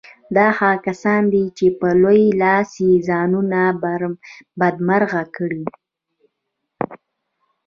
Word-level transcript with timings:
دا 0.35 0.47
هغه 0.59 0.79
کسان 0.87 1.21
دي 1.33 1.45
چې 1.57 1.67
په 1.79 1.87
لوی 2.03 2.23
لاس 2.41 2.69
یې 2.85 2.93
ځانونه 3.07 3.59
بدمرغه 4.59 5.23
کړي 5.35 5.63